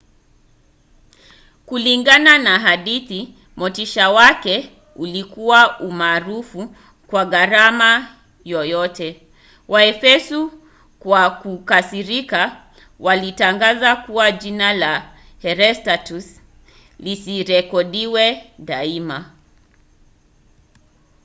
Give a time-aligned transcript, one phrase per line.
[1.65, 6.75] kulingana na hadithi motisha wake ulikuwa umaarufu
[7.07, 9.21] kwa gharama yoyote.
[9.67, 10.51] waefeso
[10.99, 12.65] kwa kukasirika
[12.99, 16.41] walitangaza kuwa jina la herostratus
[16.99, 19.31] lisirekodiwe daima